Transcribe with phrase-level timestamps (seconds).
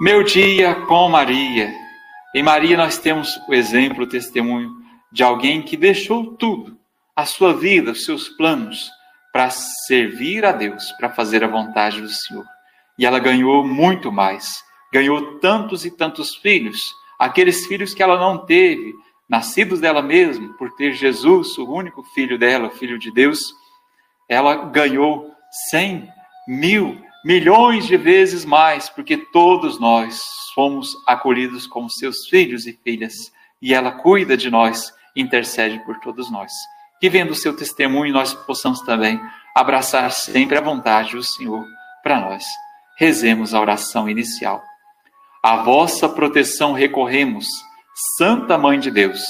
[0.00, 1.74] Meu dia com Maria.
[2.32, 4.70] Em Maria nós temos o exemplo, o testemunho
[5.10, 6.78] de alguém que deixou tudo,
[7.16, 8.88] a sua vida, os seus planos,
[9.32, 12.44] para servir a Deus, para fazer a vontade do Senhor.
[12.96, 14.62] E ela ganhou muito mais.
[14.92, 16.78] Ganhou tantos e tantos filhos,
[17.18, 18.94] aqueles filhos que ela não teve,
[19.28, 23.40] nascidos dela mesma, por ter Jesus, o único filho dela, o filho de Deus,
[24.28, 25.28] ela ganhou
[25.70, 26.08] cem,
[26.46, 30.20] mil, milhões de vezes mais, porque todos nós
[30.54, 33.14] fomos acolhidos como seus filhos e filhas,
[33.60, 36.52] e ela cuida de nós, intercede por todos nós.
[37.00, 39.20] Que vendo o seu testemunho, nós possamos também
[39.54, 41.64] abraçar sempre a vontade do Senhor
[42.02, 42.44] para nós.
[42.96, 44.62] Rezemos a oração inicial.
[45.42, 47.46] A vossa proteção recorremos,
[48.16, 49.20] Santa Mãe de Deus.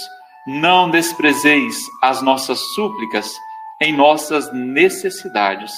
[0.46, 3.30] Não desprezeis as nossas súplicas
[3.80, 5.72] em nossas necessidades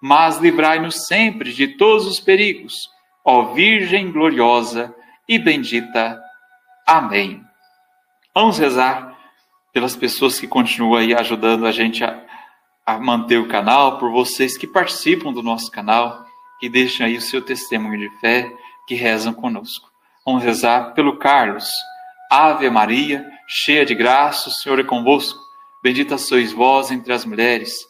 [0.00, 2.74] mas livrai-nos sempre de todos os perigos,
[3.24, 4.94] ó Virgem gloriosa
[5.28, 6.20] e bendita.
[6.86, 7.44] Amém.
[8.34, 9.18] Vamos rezar
[9.72, 12.20] pelas pessoas que continuam aí ajudando a gente a,
[12.86, 16.24] a manter o canal, por vocês que participam do nosso canal,
[16.58, 18.50] que deixam aí o seu testemunho de fé,
[18.86, 19.88] que rezam conosco.
[20.24, 21.68] Vamos rezar pelo Carlos.
[22.30, 25.38] Ave Maria, cheia de graça, o Senhor é convosco.
[25.82, 27.89] Bendita sois vós entre as mulheres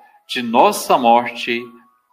[0.31, 1.61] de nossa morte.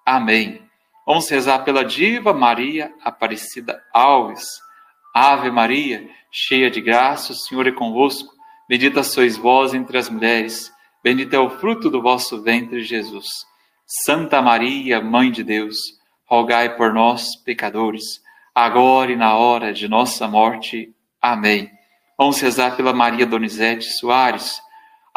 [0.05, 0.61] Amém.
[1.07, 4.45] Vamos rezar pela diva Maria Aparecida Alves.
[5.15, 8.35] Ave Maria, cheia de graça, o Senhor é convosco.
[8.69, 10.73] Bendita sois vós entre as mulheres.
[11.03, 13.29] Bendito é o fruto do vosso ventre, Jesus.
[13.87, 15.77] Santa Maria, Mãe de Deus,
[16.27, 18.21] rogai por nós, pecadores,
[18.53, 20.93] agora e na hora de nossa morte.
[21.23, 21.71] Amém.
[22.19, 24.61] Vamos rezar pela Maria Donizete Soares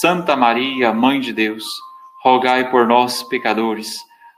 [0.00, 1.64] Santa Maria, Mãe de Deus,
[2.22, 3.90] rogai por nós, pecadores,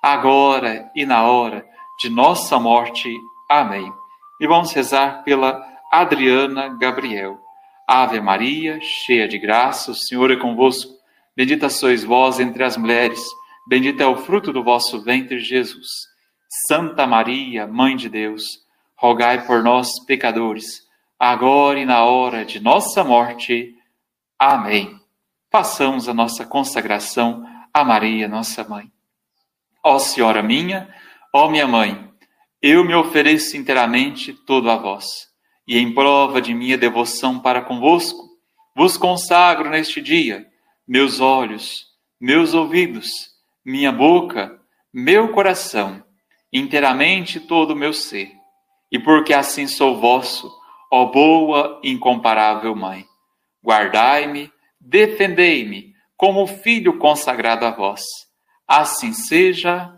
[0.03, 1.65] agora e na hora
[2.01, 3.09] de nossa morte.
[3.49, 3.93] Amém.
[4.41, 7.39] E vamos rezar pela Adriana Gabriel.
[7.87, 10.93] Ave Maria, cheia de graça, o Senhor é convosco.
[11.37, 13.23] Bendita sois vós entre as mulheres,
[13.69, 15.87] bendito é o fruto do vosso ventre, Jesus.
[16.67, 18.43] Santa Maria, Mãe de Deus,
[18.97, 20.83] rogai por nós, pecadores,
[21.17, 23.73] agora e na hora de nossa morte.
[24.37, 25.04] Amém
[25.55, 28.91] façamos a nossa consagração a Maria, nossa mãe.
[29.85, 30.93] Ó Senhora minha,
[31.33, 32.11] ó minha mãe,
[32.61, 35.29] eu me ofereço inteiramente todo a vós,
[35.65, 38.31] e em prova de minha devoção para convosco,
[38.75, 40.45] vos consagro neste dia
[40.89, 41.87] meus olhos,
[42.21, 43.13] meus ouvidos,
[43.65, 44.61] minha boca,
[44.93, 46.03] meu coração,
[46.53, 48.33] inteiramente todo o meu ser,
[48.91, 50.53] e porque assim sou vosso,
[50.91, 53.07] ó boa e incomparável Mãe,
[53.65, 54.53] guardai-me
[54.85, 58.03] defendei-me como filho consagrado a vós.
[58.69, 59.93] Assim seja.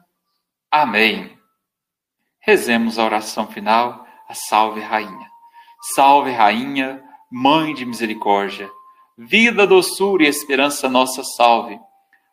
[0.71, 1.37] Amém.
[2.41, 5.27] Rezemos a oração final, a Salve Rainha.
[5.95, 8.71] Salve Rainha, Mãe de Misericórdia,
[9.19, 11.79] vida, doçura e esperança nossa salve.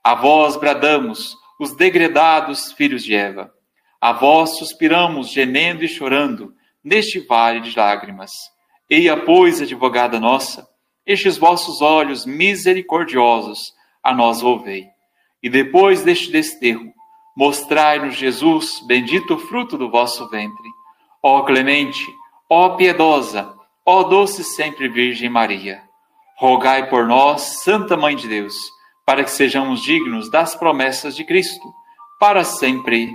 [0.04, 3.52] A vós bradamos, os degredados filhos de Eva.
[4.00, 6.54] A vós suspiramos, gemendo e chorando,
[6.84, 8.32] neste vale de lágrimas.
[8.90, 10.68] Eia, pois, advogada nossa,
[11.06, 14.88] estes vossos olhos misericordiosos a nós volvei.
[15.42, 16.94] E depois deste desterro,
[17.36, 20.70] mostrai-nos Jesus, bendito fruto do vosso ventre.
[21.22, 22.06] Ó clemente,
[22.50, 23.54] ó piedosa,
[23.86, 25.82] ó doce sempre Virgem Maria,
[26.38, 28.54] rogai por nós, Santa Mãe de Deus,
[29.06, 31.74] para que sejamos dignos das promessas de Cristo,
[32.20, 33.12] para sempre.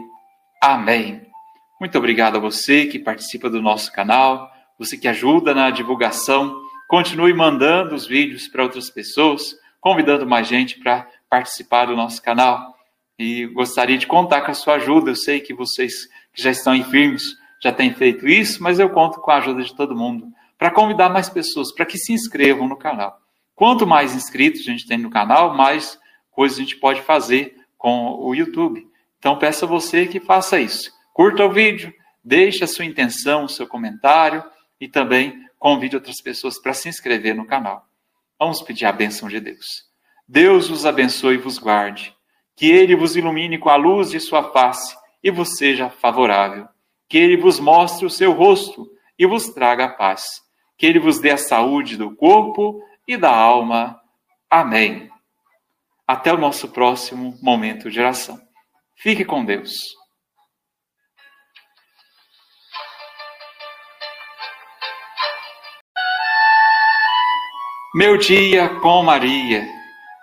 [0.62, 1.23] Amém.
[1.81, 7.35] Muito obrigado a você que participa do nosso canal, você que ajuda na divulgação Continue
[7.35, 12.75] mandando os vídeos para outras pessoas, convidando mais gente para participar do nosso canal.
[13.19, 15.11] E gostaria de contar com a sua ajuda.
[15.11, 18.88] Eu sei que vocês que já estão em firmes já tem feito isso, mas eu
[18.88, 22.67] conto com a ajuda de todo mundo para convidar mais pessoas para que se inscrevam
[22.67, 23.20] no canal.
[23.55, 25.99] Quanto mais inscritos a gente tem no canal, mais
[26.31, 28.87] coisas a gente pode fazer com o YouTube.
[29.19, 30.90] Então peço a você que faça isso.
[31.12, 31.93] Curta o vídeo,
[32.25, 34.43] deixe a sua intenção, o seu comentário
[34.81, 37.87] e também convide outras pessoas para se inscrever no canal.
[38.38, 39.66] Vamos pedir a bênção de Deus.
[40.26, 42.14] Deus vos abençoe e vos guarde.
[42.55, 46.69] Que Ele vos ilumine com a luz de sua face e vos seja favorável.
[47.08, 48.88] Que Ele vos mostre o seu rosto
[49.19, 50.25] e vos traga a paz.
[50.76, 54.00] Que Ele vos dê a saúde do corpo e da alma.
[54.50, 55.11] Amém.
[56.06, 58.40] Até o nosso próximo momento de oração.
[58.96, 59.98] Fique com Deus.
[67.94, 69.67] Meu dia com Maria.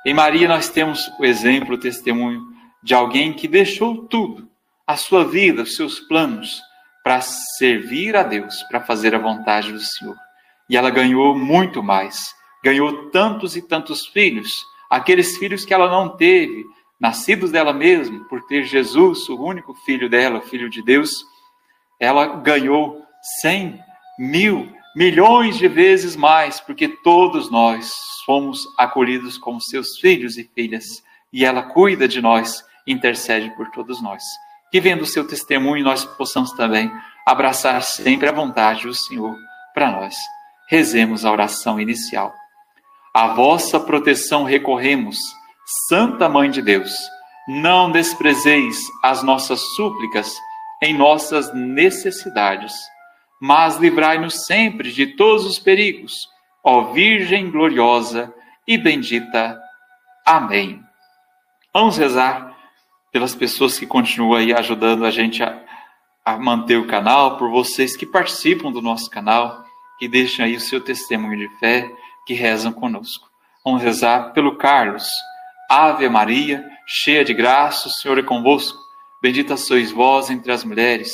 [0.06, 2.44] Em Maria nós temos o exemplo, o testemunho
[2.84, 4.48] de alguém que deixou tudo,
[4.86, 6.62] a sua vida, os seus planos,
[7.04, 10.16] para servir a Deus, para fazer a vontade do Senhor.
[10.70, 12.36] E ela ganhou muito mais.
[12.64, 14.52] Ganhou tantos e tantos filhos,
[14.88, 16.64] aqueles filhos que ela não teve,
[17.00, 21.10] nascidos dela mesma, por ter Jesus, o único filho dela, filho de Deus.
[22.00, 23.02] Ela ganhou
[23.42, 23.80] cem,
[24.20, 27.92] mil, milhões de vezes mais, porque todos nós
[28.26, 31.04] fomos acolhidos como seus filhos e filhas,
[31.34, 34.24] e ela cuida de nós, intercede por todos nós.
[34.72, 36.92] Que vendo o seu testemunho, nós possamos também
[37.26, 39.36] abraçar sempre a vontade do Senhor
[39.74, 40.16] para nós.
[40.70, 42.34] Rezemos a oração inicial.
[43.14, 45.18] A vossa proteção recorremos,
[45.90, 46.92] Santa Mãe de Deus.
[47.48, 50.34] Não desprezeis as nossas súplicas
[50.82, 52.74] em nossas necessidades
[53.40, 56.14] mas livrai-nos sempre de todos os perigos,
[56.64, 58.34] ó Virgem gloriosa
[58.68, 59.60] e bendita.
[60.26, 60.82] Amém.
[61.74, 62.56] Vamos rezar
[63.12, 65.62] pelas pessoas que continuam aí ajudando a gente a,
[66.26, 69.64] a manter o canal, por vocês que participam do nosso canal,
[70.00, 71.90] que deixam aí o seu testemunho de fé,
[72.26, 73.30] que rezam conosco.
[73.64, 75.08] Vamos rezar pelo Carlos.
[75.70, 78.78] Ave Maria, cheia de graça, o Senhor é convosco.
[79.22, 81.14] Bendita sois vós entre as mulheres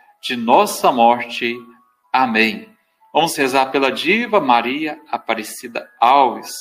[0.21, 1.57] de nossa morte.
[2.13, 2.69] Amém.
[3.13, 6.51] Vamos rezar pela diva Maria Aparecida Alves.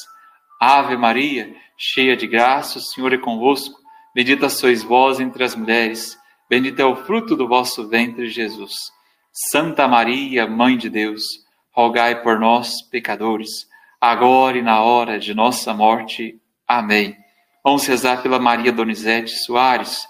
[0.60, 3.78] Ave Maria, cheia de graça, o Senhor é convosco.
[4.14, 6.18] Bendita sois vós entre as mulheres.
[6.48, 8.74] Bendito é o fruto do vosso ventre, Jesus.
[9.32, 11.22] Santa Maria, Mãe de Deus,
[11.70, 13.68] rogai por nós, pecadores,
[14.00, 16.40] agora e na hora de nossa morte.
[16.66, 17.16] Amém.
[17.62, 20.09] Vamos rezar pela Maria Donizete Soares.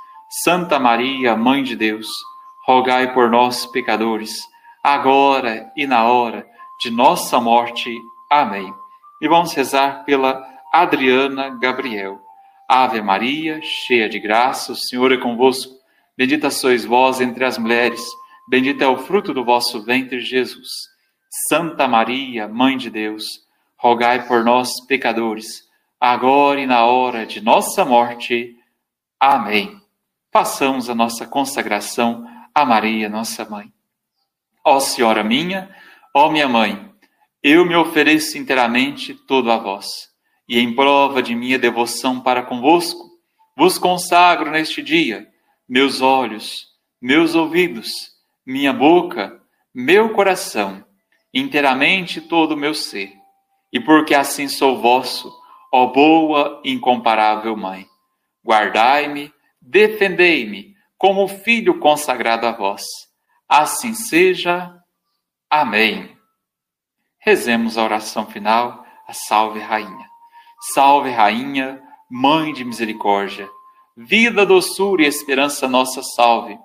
[0.33, 2.07] Santa Maria, Mãe de Deus,
[2.65, 4.31] rogai por nós, pecadores,
[4.81, 6.47] agora e na hora
[6.79, 7.93] de nossa morte.
[8.29, 8.73] Amém.
[9.21, 12.17] E vamos rezar pela Adriana Gabriel.
[12.65, 15.73] Ave Maria, cheia de graça, o Senhor é convosco.
[16.17, 18.01] Bendita sois vós entre as mulheres,
[18.47, 20.69] bendito é o fruto do vosso ventre, Jesus.
[21.49, 23.25] Santa Maria, Mãe de Deus,
[23.75, 25.63] rogai por nós, pecadores,
[25.99, 28.55] agora e na hora de nossa morte.
[29.19, 29.80] Amém
[30.31, 33.71] façamos a nossa consagração a Maria, nossa mãe.
[34.65, 35.73] Ó Senhora minha,
[36.13, 36.89] ó minha mãe,
[37.41, 39.87] eu me ofereço inteiramente todo a vós,
[40.47, 43.09] e em prova de minha devoção para convosco,
[43.57, 45.27] vos consagro neste dia
[45.67, 46.67] meus olhos,
[47.01, 47.89] meus ouvidos,
[48.45, 49.41] minha boca,
[49.73, 50.83] meu coração,
[51.33, 53.13] inteiramente todo o meu ser,
[53.71, 55.33] e porque assim sou vosso,
[55.71, 57.87] ó boa e incomparável Mãe,
[58.45, 62.83] guardai-me defendei-me como filho consagrado a vós.
[63.47, 64.73] Assim seja.
[65.49, 66.17] Amém.
[67.19, 70.07] Rezemos a oração final, a Salve Rainha.
[70.73, 73.49] Salve Rainha, Mãe de Misericórdia,
[73.95, 76.57] vida, doçura e esperança nossa salve.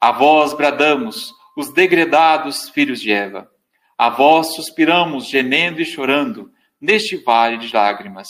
[0.00, 3.48] A vós bradamos, os degredados filhos de Eva.
[3.96, 6.50] A vós suspiramos, gemendo e chorando,
[6.80, 8.28] neste vale de lágrimas.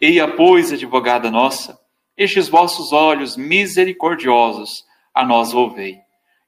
[0.00, 1.78] Eia, pois, advogada nossa,
[2.16, 5.98] estes vossos olhos misericordiosos a nós volvei.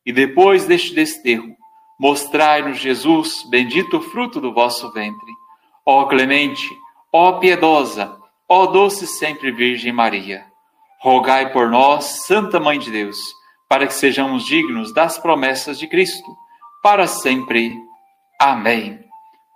[0.04, 1.56] E depois deste desterro,
[1.98, 5.30] mostrai-nos Jesus, bendito fruto do vosso ventre.
[5.86, 6.68] Ó clemente,
[7.12, 8.16] ó piedosa,
[8.48, 10.44] ó doce sempre Virgem Maria,
[11.00, 13.18] rogai por nós, Santa Mãe de Deus,
[13.68, 16.36] para que sejamos dignos das promessas de Cristo,
[16.82, 17.76] para sempre.
[18.40, 19.00] Amém.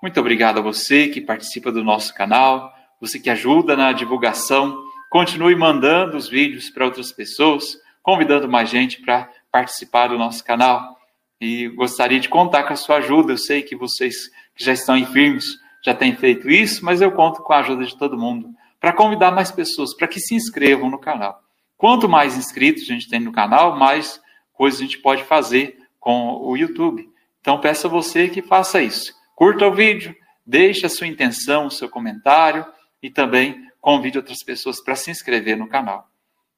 [0.00, 4.85] Muito obrigado a você que participa do nosso canal, você que ajuda na divulgação.
[5.10, 7.64] Continue mandando os vídeos para outras pessoas,
[8.02, 10.96] convidando mais gente para participar do nosso canal.
[11.40, 13.32] E gostaria de contar com a sua ajuda.
[13.32, 15.44] Eu sei que vocês que já estão firmes
[15.84, 18.48] já têm feito isso, mas eu conto com a ajuda de todo mundo
[18.80, 21.40] para convidar mais pessoas para que se inscrevam no canal.
[21.76, 24.20] Quanto mais inscritos a gente tem no canal, mais
[24.52, 27.08] coisas a gente pode fazer com o YouTube.
[27.40, 29.14] Então peço a você que faça isso.
[29.34, 32.66] Curta o vídeo, deixe a sua intenção, o seu comentário
[33.02, 36.10] e também convide outras pessoas para se inscrever no canal.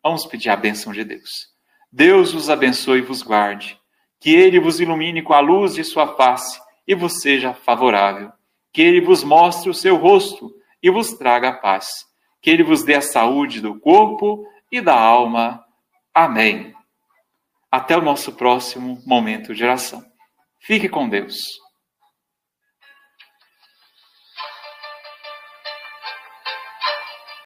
[0.02, 1.28] Vamos pedir a bênção de Deus.
[1.92, 3.78] Deus vos abençoe e vos guarde.
[4.18, 8.32] Que Ele vos ilumine com a luz de sua face e vos seja favorável.
[8.72, 10.50] Que Ele vos mostre o seu rosto
[10.82, 11.86] e vos traga a paz.
[12.40, 15.62] Que Ele vos dê a saúde do corpo e da alma.
[16.14, 16.74] Amém.
[17.70, 20.02] Até o nosso próximo momento de oração.
[20.60, 21.36] Fique com Deus.